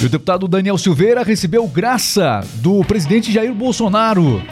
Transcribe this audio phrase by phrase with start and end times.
[0.00, 4.42] E o deputado Daniel Silveira recebeu graça do presidente Jair Bolsonaro.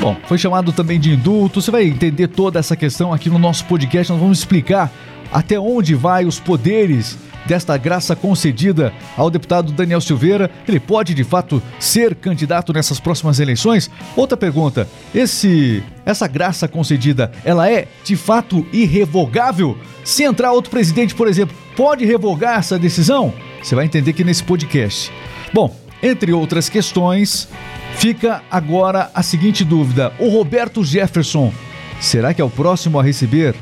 [0.00, 1.60] Bom, foi chamado também de indulto.
[1.60, 4.10] Você vai entender toda essa questão aqui no nosso podcast.
[4.10, 4.90] Nós vamos explicar
[5.30, 10.50] até onde vai os poderes desta graça concedida ao deputado Daniel Silveira.
[10.68, 13.90] Ele pode de fato ser candidato nessas próximas eleições?
[14.14, 19.76] Outra pergunta: esse essa graça concedida, ela é de fato irrevogável?
[20.04, 23.32] Se entrar outro presidente, por exemplo, pode revogar essa decisão?
[23.62, 25.10] Você vai entender aqui nesse podcast.
[25.52, 27.48] Bom, entre outras questões,
[27.96, 31.52] fica agora a seguinte dúvida: o Roberto Jefferson
[31.98, 33.54] será que é o próximo a receber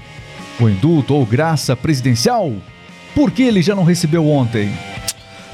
[0.60, 2.52] o indulto ou graça presidencial?
[3.16, 4.70] Por que ele já não recebeu ontem?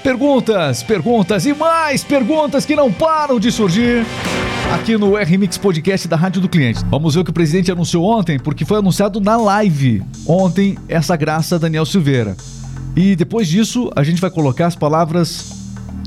[0.03, 4.05] Perguntas, perguntas e mais perguntas que não param de surgir
[4.75, 6.85] aqui no RMix Podcast da Rádio do Cliente.
[6.91, 11.15] Vamos ver o que o presidente anunciou ontem, porque foi anunciado na live ontem essa
[11.15, 12.37] graça Daniel Silveira.
[12.97, 15.53] E depois disso, a gente vai colocar as palavras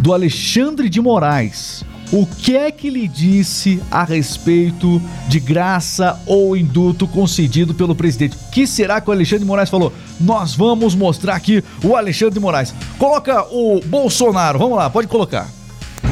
[0.01, 6.55] do Alexandre de Moraes, o que é que lhe disse a respeito de graça ou
[6.55, 8.35] indulto concedido pelo presidente?
[8.35, 9.91] O que será que o Alexandre de Moraes falou?
[10.19, 12.73] Nós vamos mostrar aqui o Alexandre de Moraes.
[12.97, 15.49] Coloca o Bolsonaro, vamos lá, pode colocar.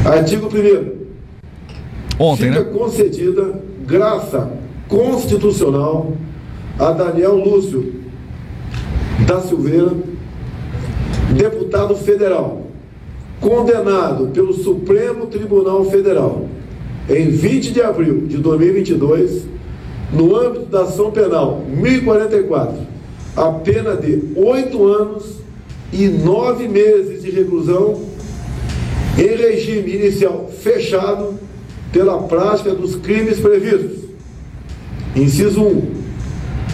[0.06, 1.04] Artigo 1
[2.20, 2.72] Ontem, Fica né?
[2.78, 4.52] concedida graça
[4.88, 6.14] constitucional
[6.78, 8.04] a Daniel Lúcio
[9.26, 9.92] da Silveira,
[11.36, 12.63] deputado federal,
[13.44, 16.48] condenado pelo Supremo Tribunal Federal
[17.10, 19.44] em 20 de abril de 2022,
[20.14, 22.78] no âmbito da ação penal 1044,
[23.36, 25.40] a pena de oito anos
[25.92, 28.02] e nove meses de reclusão
[29.18, 31.38] em regime inicial fechado
[31.92, 34.04] pela prática dos crimes previstos.
[35.16, 36.04] Inciso 1.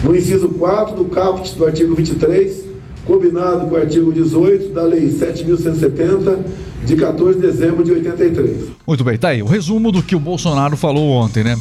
[0.04, 2.59] No inciso 4 do caput do artigo 23,
[3.06, 6.38] combinado com o artigo 18 da Lei 7.170,
[6.84, 8.68] de 14 de dezembro de 83.
[8.86, 11.56] Muito bem, tá aí o resumo do que o Bolsonaro falou ontem, né?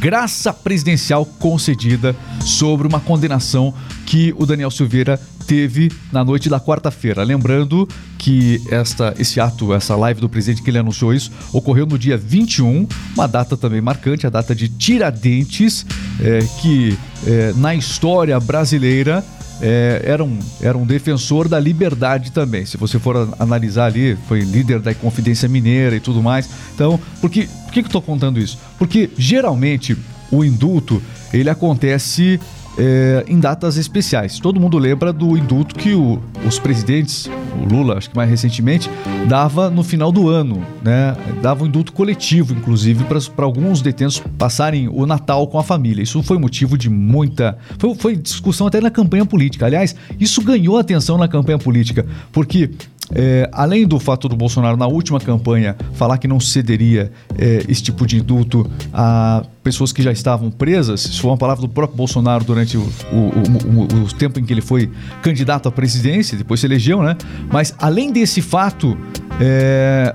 [0.00, 3.72] Graça presidencial concedida sobre uma condenação
[4.04, 7.22] que o Daniel Silveira teve na noite da quarta-feira.
[7.22, 11.98] Lembrando que esta, esse ato, essa live do presidente que ele anunciou isso, ocorreu no
[11.98, 15.86] dia 21, uma data também marcante, a data de Tiradentes,
[16.20, 19.24] é, que é, na história brasileira
[19.60, 22.66] é, era, um, era um defensor da liberdade também.
[22.66, 26.48] Se você for analisar ali, foi líder da Confidência Mineira e tudo mais.
[26.74, 28.58] Então, por que, por que, eu estou contando isso?
[28.78, 29.96] Porque geralmente
[30.30, 32.40] o indulto ele acontece
[32.78, 34.38] é, em datas especiais.
[34.38, 37.28] Todo mundo lembra do indulto que o, os presidentes,
[37.60, 38.90] o Lula, acho que mais recentemente,
[39.28, 41.16] dava no final do ano, né?
[41.42, 46.02] Dava um indulto coletivo, inclusive, para alguns detentos passarem o Natal com a família.
[46.02, 47.56] Isso foi motivo de muita.
[47.78, 49.66] Foi, foi discussão até na campanha política.
[49.66, 52.70] Aliás, isso ganhou atenção na campanha política, porque
[53.12, 57.82] é, além do fato do Bolsonaro, na última campanha, falar que não cederia é, esse
[57.82, 61.96] tipo de indulto a pessoas que já estavam presas, isso foi uma palavra do próprio
[61.96, 64.90] Bolsonaro durante o, o, o, o tempo em que ele foi
[65.22, 67.16] candidato à presidência, depois se elegeu, né?
[67.50, 68.96] Mas além desse fato,
[69.40, 70.14] é,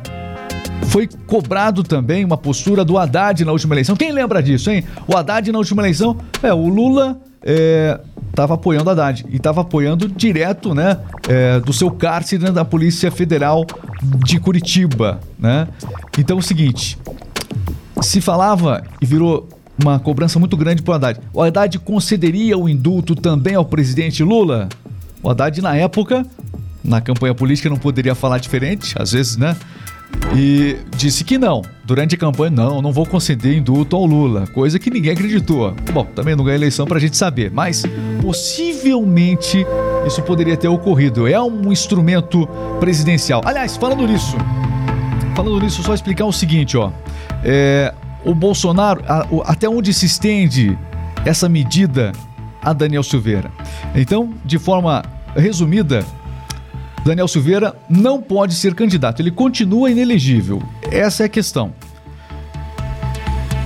[0.84, 3.96] foi cobrado também uma postura do Haddad na última eleição.
[3.96, 4.84] Quem lembra disso, hein?
[5.08, 10.08] O Haddad na última eleição, é, o Lula estava é, apoiando Haddad e estava apoiando
[10.08, 13.66] direto, né, é, do seu cárcere né, da Polícia Federal
[14.26, 15.68] de Curitiba, né?
[16.18, 16.98] Então é o seguinte,
[18.02, 19.48] se falava e virou
[19.82, 21.20] uma cobrança muito grande para o Haddad.
[21.34, 24.68] O Haddad concederia o indulto também ao presidente Lula?
[25.24, 26.26] O Haddad na época,
[26.84, 29.56] na campanha política não poderia falar diferente, às vezes, né?
[30.36, 31.62] E disse que não.
[31.84, 35.74] Durante a campanha, não, não vou conceder indulto ao Lula, coisa que ninguém acreditou.
[35.92, 37.84] Bom, também não ganha eleição para a gente saber, mas
[38.22, 39.66] possivelmente
[40.06, 41.28] isso poderia ter ocorrido.
[41.28, 42.47] É um instrumento
[42.80, 43.42] presidencial.
[43.44, 44.36] Aliás, falando nisso,
[45.36, 46.91] falando nisso, só explicar o seguinte, ó.
[47.44, 47.94] É,
[48.24, 50.78] o Bolsonaro, a, o, até onde se estende
[51.26, 52.12] essa medida
[52.62, 53.50] a Daniel Silveira?
[53.96, 55.03] Então, de forma
[55.36, 56.06] resumida,
[57.04, 60.62] Daniel Silveira não pode ser candidato, ele continua inelegível.
[60.91, 61.73] Essa é a questão.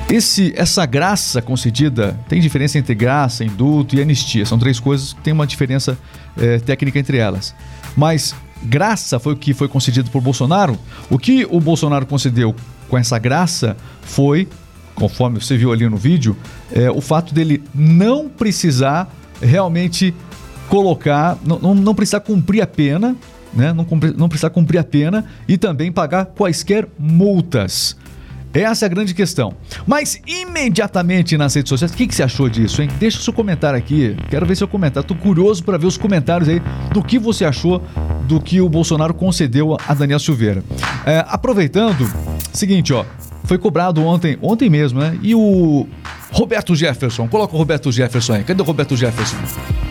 [0.09, 4.45] Esse, essa graça concedida, tem diferença entre graça, indulto e anistia.
[4.45, 5.97] São três coisas que tem uma diferença
[6.37, 7.55] é, técnica entre elas.
[7.97, 10.77] Mas graça foi o que foi concedido por Bolsonaro.
[11.09, 12.55] O que o Bolsonaro concedeu
[12.87, 14.47] com essa graça foi,
[14.93, 16.37] conforme você viu ali no vídeo,
[16.71, 19.11] é, o fato dele não precisar
[19.41, 20.13] realmente
[20.69, 23.15] colocar, não, não precisar cumprir a pena,
[23.55, 23.73] né?
[23.73, 27.95] não, cumprir, não precisar cumprir a pena e também pagar quaisquer multas.
[28.53, 29.53] Essa é a grande questão.
[29.87, 32.89] Mas imediatamente nas redes sociais, o que, que você achou disso, hein?
[32.99, 34.15] Deixa o seu comentário aqui.
[34.29, 35.07] Quero ver seu comentário.
[35.07, 36.61] Tô curioso para ver os comentários aí
[36.93, 37.81] do que você achou
[38.27, 40.63] do que o Bolsonaro concedeu a Daniel Silveira.
[41.03, 42.07] É, aproveitando,
[42.51, 43.03] seguinte, ó.
[43.45, 45.17] Foi cobrado ontem, ontem mesmo, né?
[45.21, 45.87] E o
[46.33, 48.43] Roberto Jefferson, coloca o Roberto Jefferson aí.
[48.43, 49.37] Cadê o Roberto Jefferson?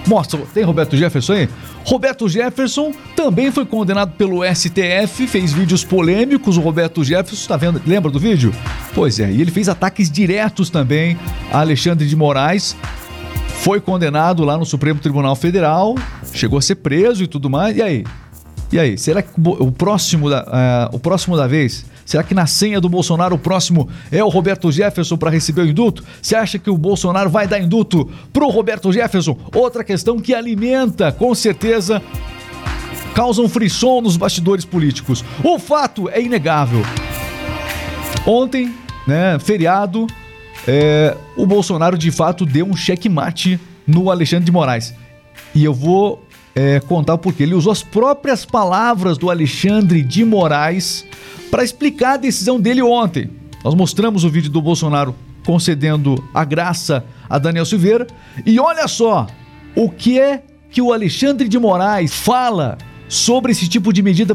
[0.06, 1.48] Mostra, tem Roberto Jefferson aí?
[1.84, 6.56] Roberto Jefferson também foi condenado pelo STF, fez vídeos polêmicos.
[6.56, 7.80] O Roberto Jefferson, tá vendo?
[7.86, 8.52] Lembra do vídeo?
[8.92, 11.16] Pois é, e ele fez ataques diretos também
[11.52, 12.76] a Alexandre de Moraes.
[13.60, 15.94] Foi condenado lá no Supremo Tribunal Federal,
[16.34, 17.76] chegou a ser preso e tudo mais.
[17.76, 18.04] E aí?
[18.72, 20.42] E aí, será que o próximo da,
[20.90, 24.28] uh, o próximo da vez Será que na senha do Bolsonaro o próximo é o
[24.28, 26.04] Roberto Jefferson para receber o indulto?
[26.20, 29.38] Você acha que o Bolsonaro vai dar indulto pro Roberto Jefferson?
[29.54, 32.02] Outra questão que alimenta, com certeza,
[33.14, 35.24] causa um frisson nos bastidores políticos.
[35.42, 36.82] O fato é inegável.
[38.26, 38.74] Ontem,
[39.06, 40.06] né, feriado,
[40.66, 44.94] é, o Bolsonaro de fato deu um checkmate no Alexandre de Moraes.
[45.54, 47.42] E eu vou é, contar o porquê.
[47.42, 51.06] Ele usou as próprias palavras do Alexandre de Moraes
[51.50, 53.30] para explicar a decisão dele ontem.
[53.64, 55.14] Nós mostramos o vídeo do Bolsonaro
[55.44, 58.06] concedendo a graça a Daniel Silveira
[58.44, 59.26] e olha só
[59.74, 62.78] o que é que o Alexandre de Moraes fala
[63.08, 64.34] sobre esse tipo de medida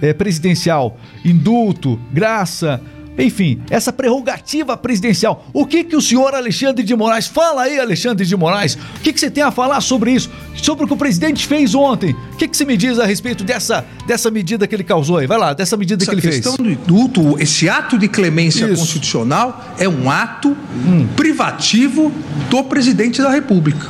[0.00, 2.80] eh, presidencial, indulto, graça,
[3.16, 5.46] enfim, essa prerrogativa presidencial.
[5.52, 8.74] O que que o senhor Alexandre de Moraes fala aí, Alexandre de Moraes?
[8.74, 10.30] O que que você tem a falar sobre isso?
[10.56, 12.16] Sobre o que o presidente fez ontem?
[12.32, 15.26] O que que você me diz a respeito dessa, dessa medida que ele causou aí?
[15.26, 16.38] Vai lá, dessa medida essa que ele fez.
[16.38, 18.76] Essa questão do indulto, esse ato de clemência isso.
[18.76, 21.06] constitucional é um ato hum.
[21.14, 22.12] privativo
[22.50, 23.88] do presidente da República.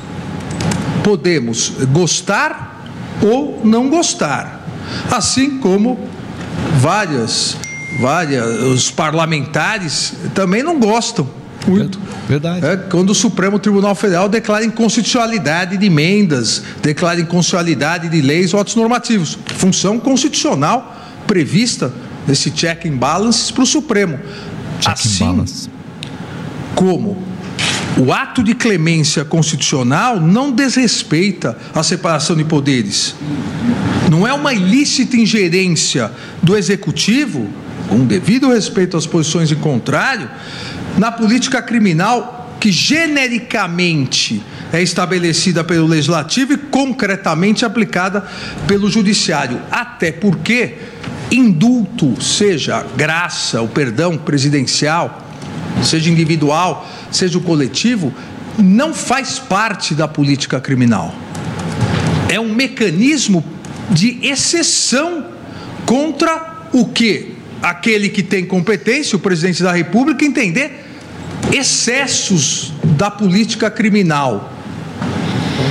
[1.03, 2.75] Podemos gostar
[3.23, 4.67] ou não gostar,
[5.11, 5.99] assim como
[6.79, 7.56] várias
[7.99, 11.29] várias, os parlamentares também não gostam
[11.67, 11.99] muito.
[12.29, 12.64] Verdade.
[12.64, 18.61] É, quando o Supremo Tribunal Federal declara inconstitucionalidade de emendas, declara inconstitucionalidade de leis ou
[18.61, 19.38] atos normativos.
[19.56, 20.96] Função constitucional
[21.26, 21.93] prevista
[22.26, 24.19] nesse check and balances para o Supremo.
[24.81, 25.69] Check assim
[26.75, 27.23] como
[27.97, 33.14] o ato de clemência constitucional não desrespeita a separação de poderes.
[34.11, 36.11] Não é uma ilícita ingerência
[36.43, 37.49] do executivo
[37.89, 40.31] com devido respeito às posições em contrário,
[40.99, 44.43] na política criminal que genericamente
[44.73, 48.27] é estabelecida pelo legislativo e concretamente aplicada
[48.67, 49.61] pelo judiciário.
[49.71, 50.77] Até porque
[51.31, 55.23] indulto, seja graça, o perdão presidencial,
[55.83, 58.13] seja individual, seja o coletivo,
[58.59, 61.15] não faz parte da política criminal.
[62.31, 63.45] É um mecanismo
[63.91, 65.27] de exceção
[65.85, 67.34] contra o que
[67.64, 70.84] aquele que tem competência, o presidente da República, entender
[71.50, 74.52] excessos da política criminal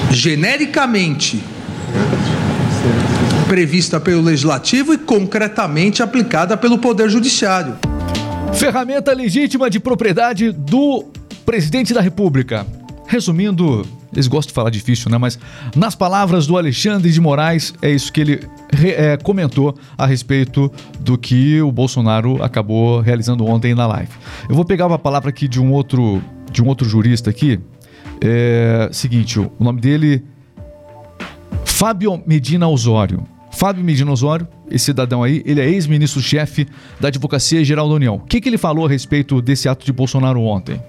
[0.09, 1.43] genericamente
[3.47, 7.77] prevista pelo legislativo e concretamente aplicada pelo poder judiciário.
[8.55, 11.05] Ferramenta legítima de propriedade do
[11.45, 12.65] presidente da República.
[13.05, 15.18] Resumindo, eles gostam de falar difícil, né?
[15.18, 15.38] Mas
[15.75, 18.39] nas palavras do Alexandre de Moraes, é isso que ele
[18.95, 24.12] é, comentou a respeito do que o Bolsonaro acabou realizando ontem na live.
[24.50, 26.21] Eu vou pegar uma palavra aqui de um outro,
[26.51, 27.60] de um outro jurista aqui.
[28.21, 30.24] É, seguinte, o nome dele
[31.65, 33.25] Fábio Medina Osório.
[33.53, 36.67] Fábio Medina Osório, esse cidadão aí, ele é ex-ministro-chefe
[37.00, 38.15] da Advocacia Geral da União.
[38.15, 40.81] O que, que ele falou a respeito desse ato de Bolsonaro ontem?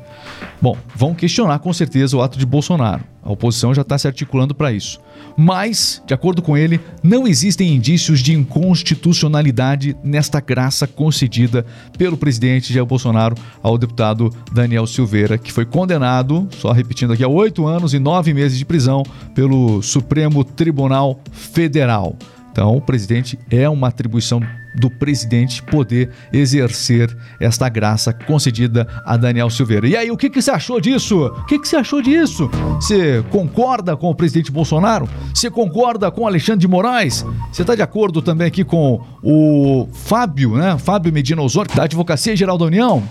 [0.61, 3.04] Bom, vão questionar com certeza o ato de Bolsonaro.
[3.23, 4.99] A oposição já está se articulando para isso.
[5.37, 11.66] Mas, de acordo com ele, não existem indícios de inconstitucionalidade nesta graça concedida
[11.99, 17.28] pelo presidente Jair Bolsonaro ao deputado Daniel Silveira, que foi condenado, só repetindo aqui, a
[17.28, 19.02] oito anos e nove meses de prisão
[19.35, 22.16] pelo Supremo Tribunal Federal.
[22.54, 24.40] Então, o presidente é uma atribuição
[24.76, 29.88] do presidente poder exercer esta graça concedida a Daniel Silveira.
[29.88, 31.26] E aí, o que, que você achou disso?
[31.26, 32.49] O que, que você achou disso?
[32.76, 35.08] Você concorda com o presidente Bolsonaro?
[35.34, 37.26] Você concorda com Alexandre de Moraes?
[37.50, 40.78] Você está de acordo também aqui com o Fábio, né?
[40.78, 43.02] Fábio Medina Osório, da Advocacia Geral da União?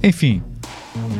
[0.00, 0.40] Enfim,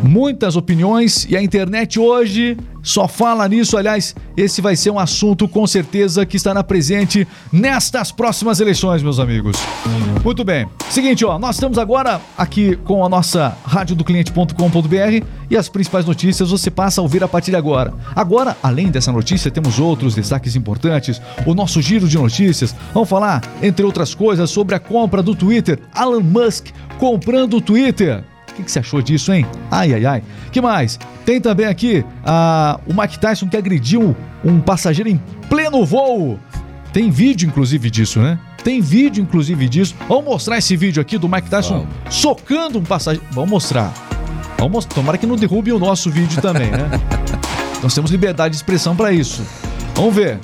[0.02, 3.76] muitas opiniões e a internet hoje só fala nisso.
[3.76, 9.18] Aliás, esse vai ser um assunto com certeza que estará presente nestas próximas eleições, meus
[9.18, 9.56] amigos.
[10.24, 10.66] Muito bem.
[10.90, 16.04] Seguinte, ó, nós estamos agora aqui com a nossa rádio do cliente.com.br e as principais
[16.04, 17.94] notícias você passa a ouvir a partir de agora.
[18.14, 22.74] Agora, além dessa notícia, temos outros destaques importantes, o nosso giro de notícias.
[22.92, 26.68] Vamos falar, entre outras coisas, sobre a compra do Twitter, Elon Musk
[26.98, 28.24] comprando o Twitter.
[28.52, 29.46] O que, que você achou disso, hein?
[29.70, 30.22] Ai, ai, ai.
[30.50, 30.98] que mais?
[31.24, 36.38] Tem também aqui a, o Mike Tyson que agrediu um passageiro em pleno voo.
[36.92, 38.38] Tem vídeo, inclusive, disso, né?
[38.62, 39.94] Tem vídeo, inclusive, disso.
[40.06, 42.14] Vamos mostrar esse vídeo aqui do Mike Tyson Vamos.
[42.14, 43.26] socando um passageiro.
[43.32, 43.92] Vamos mostrar.
[44.58, 44.94] Vamos mostrar.
[44.94, 46.90] Tomara que não derrube o nosso vídeo também, né?
[47.82, 49.42] Nós temos liberdade de expressão para isso.
[49.94, 50.38] Vamos ver.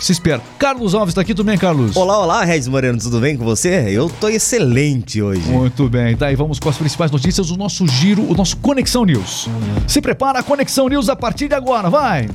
[0.00, 0.40] Que se espera.
[0.58, 1.94] Carlos Alves está aqui, tudo bem, Carlos?
[1.94, 3.84] Olá, olá, Regis Moreno, tudo bem com você?
[3.90, 5.42] Eu tô excelente hoje.
[5.42, 9.04] Muito bem, tá aí, vamos com as principais notícias, o nosso giro, o nosso Conexão
[9.04, 9.46] News.
[9.86, 12.30] Se prepara, a Conexão News a partir de agora, vai!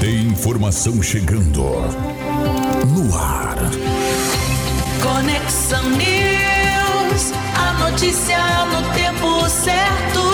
[0.00, 3.58] Tem informação chegando no ar.
[5.02, 10.29] Conexão News, a notícia no tempo certo.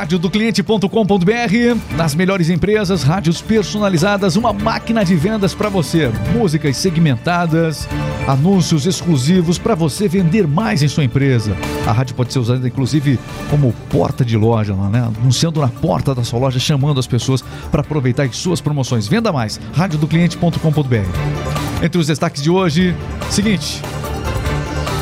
[0.00, 1.94] radiodocliente.com.br.
[1.94, 6.10] Nas melhores empresas, rádios personalizadas, uma máquina de vendas para você.
[6.32, 7.86] Músicas segmentadas,
[8.26, 11.54] anúncios exclusivos para você vender mais em sua empresa.
[11.86, 13.18] A rádio pode ser usada inclusive
[13.50, 15.10] como porta de loja, né?
[15.20, 19.06] anunciando na porta da sua loja, chamando as pessoas para aproveitar as suas promoções.
[19.06, 21.84] Venda mais, radiodocliente.com.br.
[21.84, 22.96] Entre os destaques de hoje,
[23.30, 23.82] seguinte,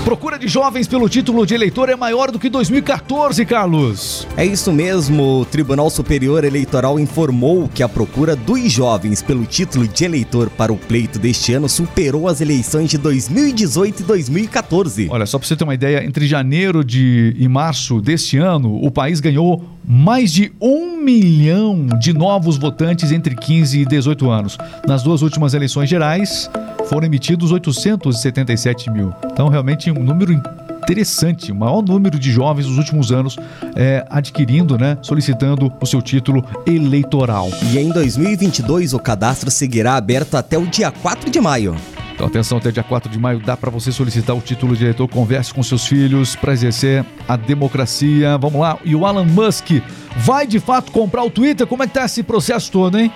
[0.09, 4.27] Procura de jovens pelo título de eleitor é maior do que 2014, Carlos.
[4.39, 5.41] É isso mesmo.
[5.41, 10.73] O Tribunal Superior Eleitoral informou que a procura dos jovens pelo título de eleitor para
[10.73, 15.09] o pleito deste ano superou as eleições de 2018 e 2014.
[15.11, 18.91] Olha, só para você ter uma ideia, entre janeiro de, e março deste ano, o
[18.91, 24.59] país ganhou mais de um milhão de novos votantes entre 15 e 18 anos.
[24.87, 26.51] Nas duas últimas eleições gerais,
[26.91, 29.15] foram emitidos 877 mil.
[29.33, 33.39] Então, realmente, um número interessante, o maior número de jovens nos últimos anos
[33.75, 37.49] é, adquirindo, né, solicitando o seu título eleitoral.
[37.73, 41.75] E em 2022 o cadastro seguirá aberto até o dia 4 de maio.
[42.19, 45.07] Então, atenção, até dia 4 de maio dá para você solicitar o título de eleitor.
[45.07, 48.37] Converse com seus filhos para exercer a democracia.
[48.39, 48.77] Vamos lá.
[48.85, 49.81] E o Alan Musk
[50.17, 51.65] vai de fato comprar o Twitter?
[51.65, 53.13] Como é que tá esse processo todo, hein?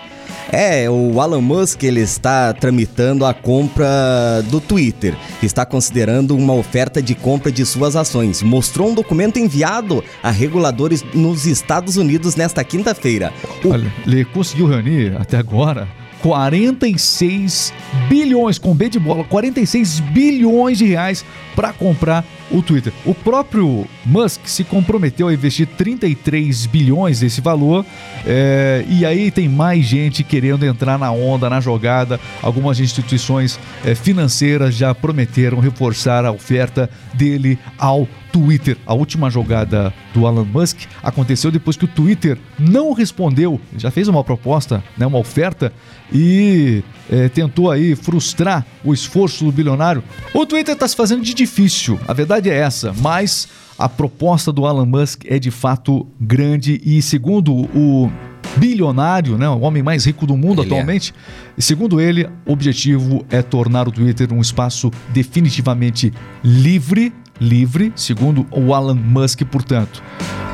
[0.53, 5.17] É, o Elon Musk ele está tramitando a compra do Twitter.
[5.43, 8.41] Está considerando uma oferta de compra de suas ações.
[8.41, 13.33] Mostrou um documento enviado a reguladores nos Estados Unidos nesta quinta-feira.
[13.65, 13.71] O...
[13.71, 15.89] Olha, ele conseguiu reunir até agora
[16.23, 17.73] 46
[18.09, 21.25] bilhões, com B de bola, 46 bilhões de reais
[21.57, 22.93] para comprar o Twitter.
[23.05, 27.85] O próprio Musk se comprometeu a investir 33 bilhões desse valor,
[28.25, 32.21] é, e aí tem mais gente querendo entrar na onda, na jogada.
[32.41, 38.77] Algumas instituições é, financeiras já prometeram reforçar a oferta dele ao Twitter.
[38.87, 44.09] A última jogada do Elon Musk aconteceu depois que o Twitter não respondeu, já fez
[44.09, 45.73] uma proposta, né, uma oferta,
[46.11, 50.03] e é, tentou aí frustrar o esforço do bilionário.
[50.35, 53.49] O Twitter está se fazendo de difícil, a verdade é essa, mas
[53.79, 58.11] a proposta do Elon Musk é de fato grande e segundo o
[58.57, 60.75] bilionário, né, o homem mais rico do mundo ele é.
[60.75, 61.15] atualmente,
[61.57, 61.61] é.
[61.61, 66.13] segundo ele, o objetivo é tornar o Twitter um espaço definitivamente
[66.43, 67.13] livre
[67.43, 70.03] livre, segundo o Elon Musk, portanto.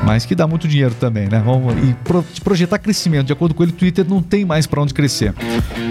[0.03, 1.41] Mas que dá muito dinheiro também, né?
[1.43, 3.27] Vamos, e pro, projetar crescimento.
[3.27, 5.33] De acordo com ele, o Twitter não tem mais para onde crescer.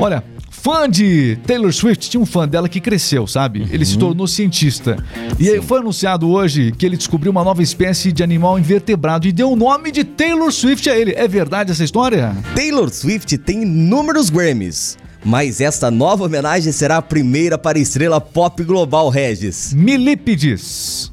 [0.00, 3.67] Olha, fã de Taylor Swift, tinha um fã dela que cresceu, sabe?
[3.71, 4.00] Ele se uhum.
[4.00, 5.02] tornou cientista.
[5.38, 9.33] E aí foi anunciado hoje que ele descobriu uma nova espécie de animal invertebrado e
[9.33, 11.12] deu o nome de Taylor Swift a ele.
[11.12, 12.37] É verdade essa história?
[12.55, 14.97] Taylor Swift tem inúmeros Grammys.
[15.28, 19.75] Mas esta nova homenagem será a primeira para a estrela pop global, Regis.
[19.75, 21.12] Milípides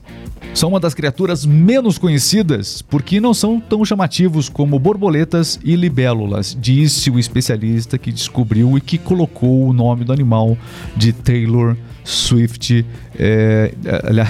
[0.53, 6.57] são uma das criaturas menos conhecidas porque não são tão chamativos como borboletas e libélulas,
[6.57, 10.57] disse o especialista que descobriu e que colocou o nome do animal
[10.95, 12.85] de Taylor Swift.
[13.17, 14.29] É, aliás,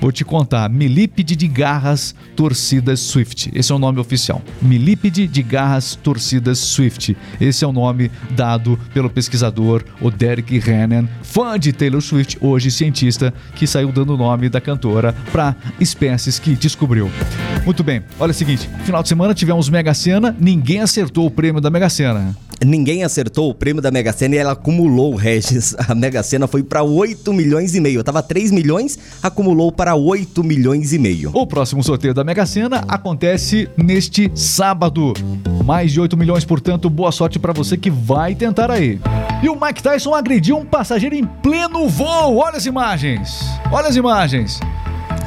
[0.00, 3.50] vou te contar: Milípide de garras torcidas Swift.
[3.54, 4.42] Esse é o nome oficial.
[4.60, 7.16] Milípide de garras torcidas Swift.
[7.40, 12.70] Esse é o nome dado pelo pesquisador o Derek Hannon, fã de Taylor Swift, hoje
[12.70, 17.10] cientista, que saiu dando o nome da cantora para espécies que descobriu.
[17.64, 21.60] Muito bem, olha o seguinte: final de semana tivemos Mega Sena, ninguém acertou o prêmio
[21.60, 22.36] da Mega Sena.
[22.64, 25.74] Ninguém acertou o prêmio da Mega Sena e ela acumulou, Regis.
[25.78, 28.02] A Mega Sena foi para 8 milhões e meio.
[28.02, 31.30] Tava 3 milhões, acumulou para 8 milhões e meio.
[31.34, 35.12] O próximo sorteio da Mega Sena acontece neste sábado.
[35.64, 38.98] Mais de 8 milhões, portanto, boa sorte para você que vai tentar aí.
[39.42, 42.36] E o Mike Tyson agrediu um passageiro em pleno voo.
[42.36, 43.44] Olha as imagens.
[43.70, 44.60] Olha as imagens.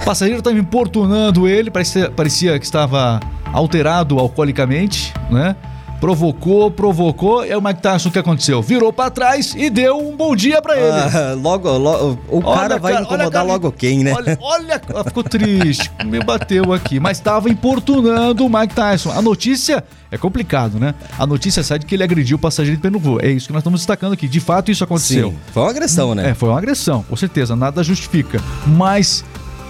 [0.01, 3.19] O passageiro estava importunando ele, parecia, parecia que estava
[3.51, 5.55] alterado alcoolicamente, né?
[5.99, 7.45] Provocou, provocou.
[7.45, 8.61] E o Mike Tyson, o que aconteceu?
[8.61, 10.87] Virou pra trás e deu um bom dia pra ele.
[10.87, 14.13] Ah, logo, logo, o Olha, cara vai cara, incomodar cara, logo quem, né?
[14.13, 19.11] Olha, olha, ficou triste, me bateu aqui, mas estava importunando o Mike Tyson.
[19.11, 20.93] A notícia é complicado, né?
[21.17, 23.19] A notícia sai de que ele agrediu o passageiro de voo.
[23.21, 24.27] É isso que nós estamos destacando aqui.
[24.27, 25.31] De fato, isso aconteceu.
[25.31, 26.29] Sim, foi uma agressão, né?
[26.29, 28.39] É, foi uma agressão, com certeza, nada justifica.
[28.65, 29.23] Mas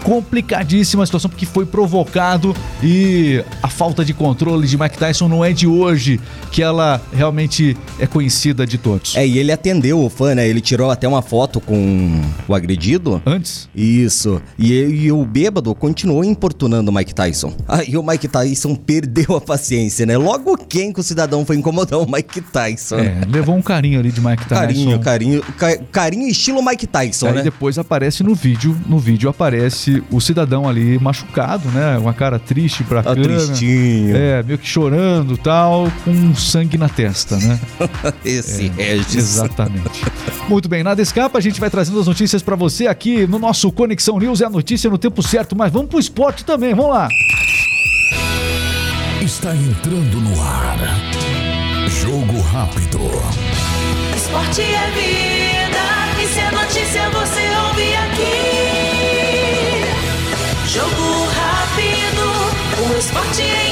[0.04, 5.44] complicadíssima a situação porque foi provocado e a falta de controle de Mike Tyson não
[5.44, 6.20] é de hoje
[6.51, 9.16] que ela realmente é conhecida de todos.
[9.16, 10.48] É, e ele atendeu o fã, né?
[10.48, 13.22] Ele tirou até uma foto com o agredido.
[13.25, 13.70] Antes?
[13.75, 14.42] Isso.
[14.58, 17.54] E, e o bêbado continuou importunando o Mike Tyson.
[17.68, 20.18] Aí o Mike Tyson perdeu a paciência, né?
[20.18, 22.98] Logo quem que o cidadão foi incomodar o Mike Tyson?
[23.00, 24.56] É, levou um carinho ali de Mike Tyson.
[24.62, 27.44] Carinho, carinho, ca- carinho estilo Mike Tyson, Aí né?
[27.44, 31.98] depois aparece no vídeo, no vídeo aparece o cidadão ali machucado, né?
[31.98, 33.36] Uma cara triste pra Tá câmera.
[33.46, 34.15] tristinho.
[34.15, 37.60] É, meio que chorando e tal, com sangue na testa, né?
[38.25, 39.15] Esse Regis.
[39.15, 40.03] Exatamente.
[40.50, 43.72] Muito bem, nada escapa, a gente vai trazendo as notícias pra você aqui no nosso
[43.72, 47.08] Conexão News, é a notícia no tempo certo, mas vamos pro esporte também, vamos lá.
[49.22, 50.77] Está entrando no ar.
[51.89, 53.00] Jogo rápido.
[54.15, 58.57] Esporte é vida, e se é notícia você ouve aqui.
[60.77, 62.25] Jogo rápido,
[62.86, 63.66] o esporte em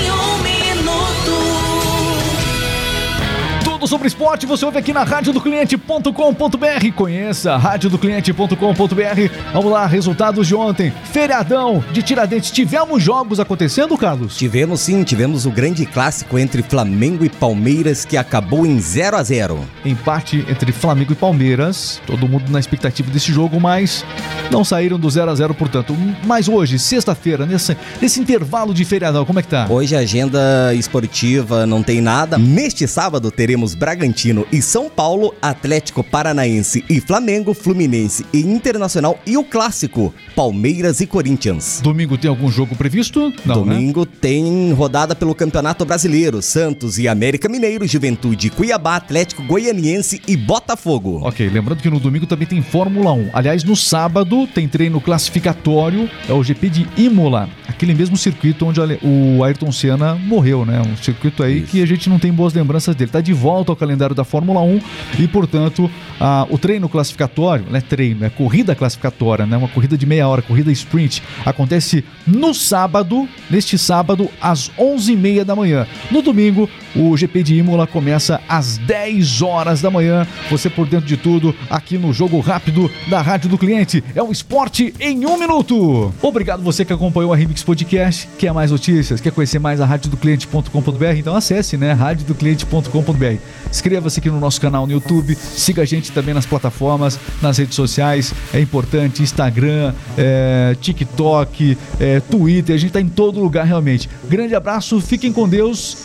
[3.85, 6.91] Tudo sobre esporte você ouve aqui na radiodocliente.com.br.
[6.95, 9.31] Conheça radiodocliente.com.br.
[9.53, 10.91] Vamos lá, resultados de ontem.
[11.03, 12.49] Feriadão de Tiradentes.
[12.49, 14.35] Tivemos jogos acontecendo, Carlos?
[14.35, 19.23] Tivemos sim, tivemos o grande clássico entre Flamengo e Palmeiras que acabou em 0 a
[19.23, 22.01] 0 Empate entre Flamengo e Palmeiras.
[22.07, 24.03] Todo mundo na expectativa desse jogo, mas
[24.49, 25.95] não saíram do 0 a 0 portanto.
[26.25, 29.67] Mas hoje, sexta-feira, nesse, nesse intervalo de feriadão, como é que tá?
[29.69, 32.39] Hoje a agenda esportiva não tem nada.
[32.39, 39.37] Neste sábado teremos Bragantino e São Paulo, Atlético Paranaense e Flamengo, Fluminense e Internacional e
[39.37, 41.81] o clássico Palmeiras e Corinthians.
[41.81, 43.33] Domingo tem algum jogo previsto?
[43.45, 43.73] Não, né?
[43.75, 50.35] Domingo tem rodada pelo Campeonato Brasileiro, Santos e América Mineiro, Juventude, Cuiabá, Atlético Goianiense e
[50.35, 51.19] Botafogo.
[51.23, 53.29] Ok, lembrando que no domingo também tem Fórmula 1.
[53.33, 58.79] Aliás, no sábado tem treino classificatório, é o GP de Imola, aquele mesmo circuito onde
[58.79, 60.81] o Ayrton Senna morreu, né?
[60.81, 63.11] Um circuito aí que a gente não tem boas lembranças dele.
[63.11, 64.79] Tá de volta ao calendário da Fórmula 1
[65.19, 69.57] e, portanto, a- o treino classificatório, não é treino, é corrida classificatória, né?
[69.57, 75.55] Uma corrida de meia hora, corrida sprint, acontece no sábado, neste sábado, às 11h30 da
[75.55, 75.85] manhã.
[76.11, 80.25] No domingo, o GP de Imola começa às 10 horas da manhã.
[80.49, 84.03] Você por dentro de tudo aqui no Jogo Rápido da Rádio do Cliente.
[84.15, 86.13] É um esporte em um minuto.
[86.21, 88.29] Obrigado você que acompanhou a Remix Podcast.
[88.37, 89.19] Quer mais notícias?
[89.19, 91.05] Quer conhecer mais a radiodocliente.com.br?
[91.17, 91.91] Então acesse, né?
[91.93, 93.35] radiodocliente.com.br.
[93.69, 95.35] Inscreva-se aqui no nosso canal no YouTube.
[95.35, 98.33] Siga a gente também nas plataformas, nas redes sociais.
[98.53, 99.21] É importante.
[99.21, 102.75] Instagram, é, TikTok, é, Twitter.
[102.75, 104.09] A gente tá em todo lugar realmente.
[104.29, 105.97] Grande abraço, fiquem com Deus.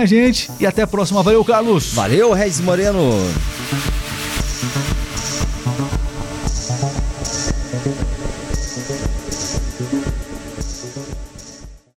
[0.00, 1.22] A gente e até a próxima.
[1.22, 1.92] Valeu, Carlos.
[1.92, 3.12] Valeu, Regis Moreno!